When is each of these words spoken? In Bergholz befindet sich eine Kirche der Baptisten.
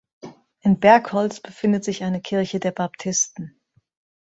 In 0.61 0.79
Bergholz 0.79 1.39
befindet 1.41 1.83
sich 1.83 2.03
eine 2.03 2.21
Kirche 2.21 2.59
der 2.59 2.71
Baptisten. 2.71 3.61